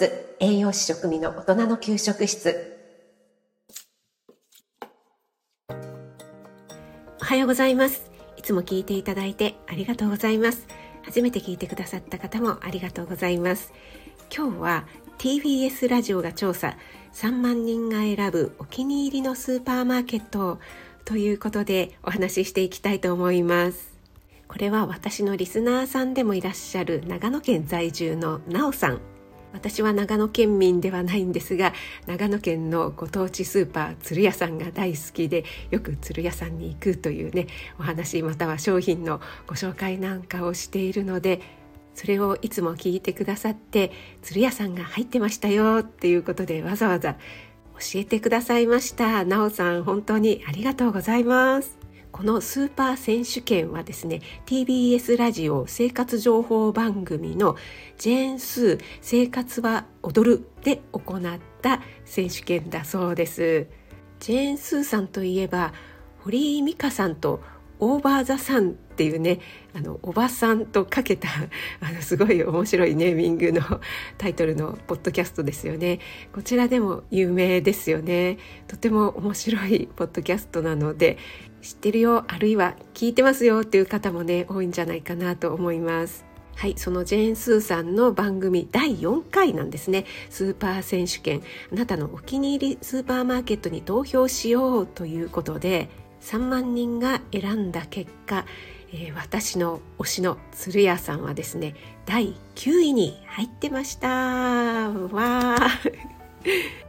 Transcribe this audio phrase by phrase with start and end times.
[0.00, 2.78] 室栄養士食味の大人の給食室。
[7.20, 8.10] おはようございます。
[8.38, 10.66] いつも聞いていただいてありがとうございます。
[11.02, 13.74] 初めて聞いてくださった方もありがとうございます。
[14.34, 14.86] 今日は
[15.18, 16.78] TBS ラジオが調査
[17.12, 20.60] 3万人が選ぶお気に入りのスーパーマーケット
[21.04, 23.92] ということでお話ししていきたいと思います。
[24.48, 29.09] これは私のリスナーさんでもいらっしゃる長野県在住のなおさん。
[29.52, 31.72] 私は長野県民ではないんですが
[32.06, 37.46] 長野県のご当地スーパー鶴屋さんが大好きでよく鶴屋さんに行くというね
[37.78, 41.40] お話または商品のご紹介なんかをしているので
[41.94, 43.90] それをいつも聞いてくださって
[44.22, 47.14] 鶴屋さんが入ってましたよっていうことでわざわざ
[47.80, 49.24] 教えてくださいました。
[49.24, 51.89] なおさん本当にありがとうございます。
[52.20, 57.56] このスーパー選手権はですね TBS ラジオ生活情報番組の
[57.96, 63.68] ジェーン・スー生活は踊るで行った選手権だそうです。
[64.18, 65.72] ジェーン・スーさんといえば
[66.18, 67.40] 堀井美香さんと
[67.80, 69.40] オーバー・ザ・サンっていうね
[69.74, 71.28] あのおばさんとかけた
[71.80, 73.62] あのすごい面白いネーミングの
[74.18, 76.00] タイトルのポッドキャストですよね。
[76.32, 78.38] こちらでも有名ですよね。
[78.68, 81.18] とても面白いポッドキャストなので
[81.62, 86.30] 知ってるよあるいは聞いてますよっていう方もね多いんじゃないかなと思います。
[86.56, 90.04] はい、そのジェーン・スーさんの番組第4回なんですね。
[90.28, 91.40] スーパー選手権。
[91.72, 95.88] あなたのお気に入りスーパーマーケットに投票しようということで
[96.20, 98.44] 3万人が選んだ結果、
[98.92, 101.74] えー、私の推しの鶴屋さんはですね
[102.06, 104.08] 第9位に入ってました。
[104.08, 105.56] わ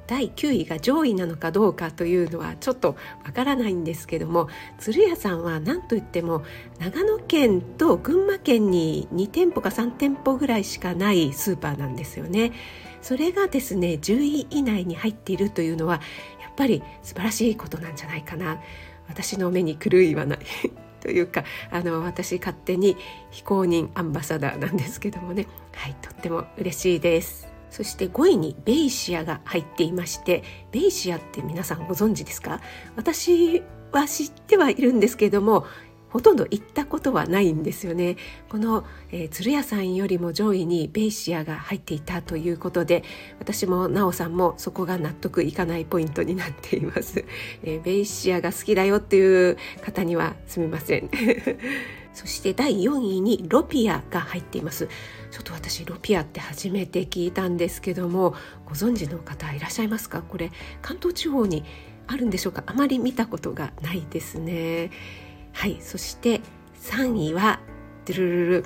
[0.08, 6.44] 第9位が上位なのかどうかというのはちょっとわからないんですけども鶴屋さんは何といっても
[6.80, 12.52] 長野県と群馬県に2店舗か3店舗ぐらいしかないスーパーなんですよね。
[13.02, 16.02] それがですね10位以内に入っているというのは
[16.42, 18.59] やっぱり素晴らしいことなんじゃないかな。
[19.07, 20.39] 私の目に狂いはない。
[21.01, 22.95] というかあの私勝手に
[23.31, 25.47] 非公認アンバサダーなんですけどもね。
[25.73, 27.47] はいとっても嬉しいです。
[27.69, 32.59] そして5位にベイシアが入っていましてベイシアって皆さんご存知ですか？
[32.95, 35.66] 私は知ってはいるんですけども
[36.12, 38.18] ほとんど行ったことはないんですよね。
[38.50, 43.04] この、えー、鶴屋さんよりも上位にベイシアが入っていたということで
[43.40, 47.26] 私も奈緒さんもそこが納得いかないポイントになっています、
[47.64, 51.10] えー、ベイシアが好きだよっていう方にはすみません。
[52.14, 54.90] そして第4位にロピアが入っています。
[55.32, 58.36] ちょっと私ロピアって初めて聞いたんですけども
[58.66, 60.22] ご存知の方いらっしゃいますか？
[60.22, 60.52] これ
[60.82, 61.64] 関東地方に
[62.08, 62.64] あるんでしょうか？
[62.66, 64.92] あまり見たことがないですね。
[65.53, 66.41] はいそして
[66.81, 67.59] 3位は
[68.06, 68.66] ドゥルルル。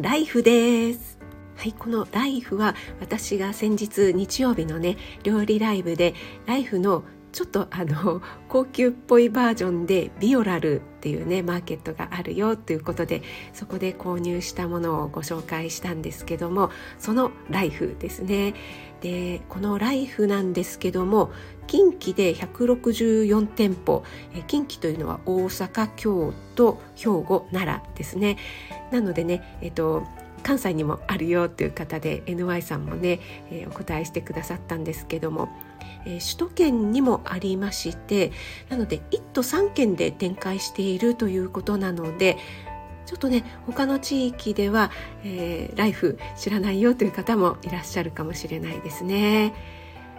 [0.00, 1.18] ライフです。
[1.56, 6.14] はいこのライフは私が先日日曜日のね料理ライブで
[6.46, 13.22] ライフのちょっとあの 高級っぽいバージョンでビオラルっていうねマーケットがあるよということで
[13.52, 18.54] そこで購入したものをご紹介したんですけどもそのライフですね。
[19.00, 21.32] でこのライフなんですけども
[21.66, 24.04] 近畿で164店舗
[24.46, 28.36] 近畿というのは大阪京都兵庫奈良ですね。
[28.92, 30.04] なのでねえっと
[30.42, 33.20] 関西にもあるよという方で NY さんもね、
[33.50, 35.48] えー、お答えしてくださったんですけども、
[36.04, 38.32] えー、首都圏にもありまして
[38.68, 42.36] なので1都3県で展開しているということなので
[43.06, 44.90] ちょっとね他の地域では、
[45.24, 49.52] えー、ライフ知らないよという方もいらっしゃるかもしれないですね。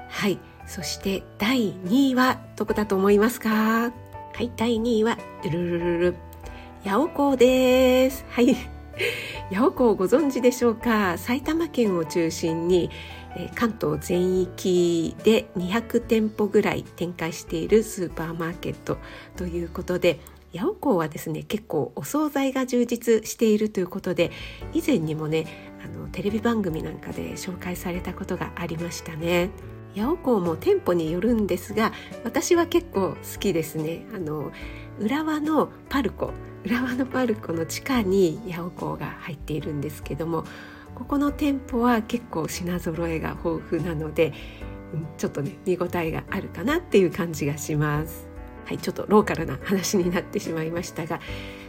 [0.10, 0.40] はい。
[0.68, 3.50] そして第2位はどこだと思いますか？
[3.50, 3.92] は
[4.40, 6.16] い第2位はルルルルル。
[6.84, 8.26] 八百港です。
[8.30, 8.56] はい。
[9.52, 11.18] 八百港ご存知でしょうか？
[11.18, 12.90] 埼玉県を中心に
[13.56, 18.98] 関東全域で200店舗ぐらい展開しているスーパーマーケット
[19.36, 20.20] ということで
[20.54, 24.32] 八百港はですね結構お惣菜が充実しているということで
[24.74, 29.50] 以前にもねあのテレビ番組なんかで紹介されたことがありましたね。
[29.96, 31.92] 八百港も店舗によるんですが
[32.24, 34.06] 私は結構好きですね。
[34.14, 34.52] あの
[35.00, 36.32] 浦和のパルコ
[36.66, 40.46] 浦和のパルコの地下に八百港が入っているんですけども
[40.96, 44.34] ここの店舗は結構品揃えが豊富なので
[45.18, 48.28] ちょっとね見応えがあるかなっていう感じがします。
[48.66, 51.20] はいちょっとローカルな話になってしまいましたが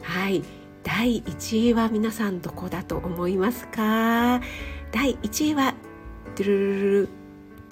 [0.03, 0.45] はい
[0.85, 4.41] 第1位は皆さんどこだと思いますか？
[4.93, 5.75] 第1位は
[6.37, 7.09] ドゥルルルル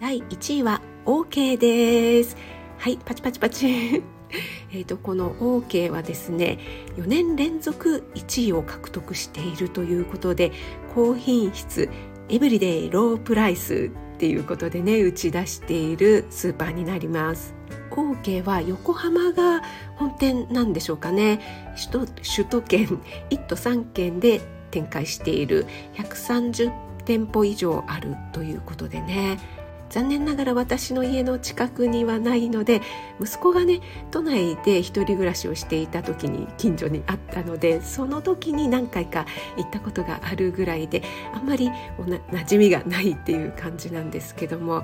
[0.02, 2.36] 第1位は OK です。
[2.76, 4.02] はいパチパチパチ。
[4.74, 6.58] えーとこの OK はですね
[6.96, 10.50] 4年連続1位を獲得しているということで
[10.92, 11.88] 高品質
[12.28, 17.54] エブリデイロープライスっていうことでね打ち出しているスーパーになります。
[17.92, 19.62] オーケーは横浜が
[19.94, 21.38] 本店なんでしょうかね。
[21.76, 22.86] 首都首都圏
[23.30, 24.40] 1都3県で
[24.72, 25.64] 展開している。
[25.94, 26.72] 130
[27.04, 29.61] 店舗以上あるということでね。
[29.92, 32.80] 残念ながら私の家の近くにはないので
[33.20, 39.26] 息子がね都内で一人暮らしをしていた時に近所にあったのでその時に何回か
[39.58, 41.02] 行ったことがあるぐらいで
[41.34, 44.82] あんまり馴染みがないっていう感じなんですけども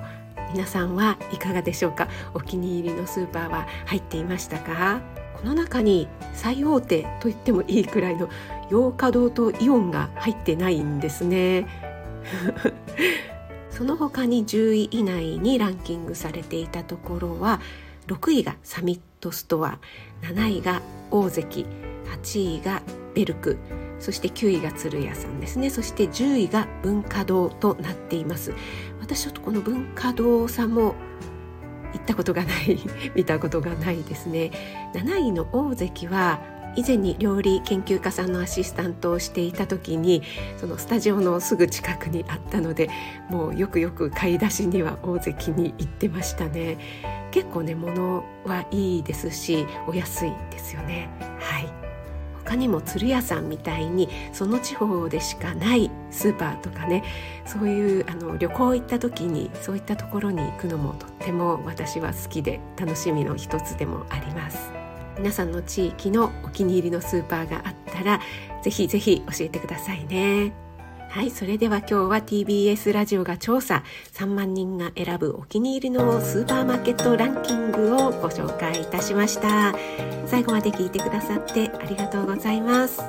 [0.53, 2.07] 皆さんはいかがでしょうか？
[2.35, 5.01] お気に入りのスーパーは入っていましたか？
[5.35, 8.29] この中に最大手と言ってもいいくらいの
[8.69, 11.65] 洋華堂とイオンが入ってないんですね。
[13.79, 17.61] その他に10位以内にランキングされていたところは
[18.07, 19.79] 6位がサミットストア
[20.21, 20.81] 7位が
[21.11, 21.65] 大関
[22.21, 22.81] 8位が
[23.15, 23.57] ベルク
[23.97, 25.69] そして9位が鶴屋さんですね。
[25.69, 28.53] そして10位が文化堂となっています。
[28.99, 30.95] 私ちょっとこの文化堂さんも
[31.93, 32.77] 行ったことがない
[33.15, 34.51] 見たことがないですね。
[34.93, 36.41] 7位の大関は
[36.79, 40.23] 以前に料理研究家さんのアシスタントをしていた時に
[40.55, 42.89] そのスタジオのすぐ近くにあったので
[43.29, 46.77] もうよくよく買い出しには大関に行ってましたね。
[47.31, 51.09] 結構ね物はいいですしお安いですよね。
[51.39, 51.67] はい。
[52.45, 57.03] 他にも鶴屋さんみたいにその地方でしかないスーパーとかね
[57.45, 64.78] そういうあの旅行行った時にそういったところに行くのもとっても私は好きで楽しみの一つでもあります。
[65.19, 68.21] 皆さんの地域のお気に入りのスーパーがあったら
[68.63, 70.53] ぜひぜひ教えてくださいね。
[71.09, 73.83] はいそれでは今日は TBS ラジオが調査
[74.13, 79.75] 3万人が選ぶお気に入りのスーパーマーケットランキングをご紹介いたしました。
[80.27, 83.01] 最後まで聞いてくださってありがとうございます。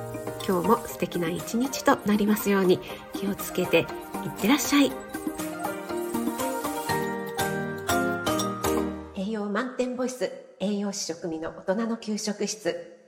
[0.48, 2.80] 今日も素敵な一日となりますように
[3.12, 3.86] 気をつけていっ
[4.40, 4.90] てらっしゃい。
[9.14, 12.99] 栄養満点ボイス栄養士食味の大人の給食室。